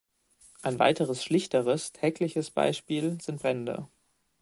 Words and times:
Ein 0.63 0.79
weiteres 0.79 1.23
schlichteres, 1.23 1.91
tägliches 1.91 2.49
Beispiel 2.49 3.21
sind 3.21 3.39
Brände. 3.39 3.87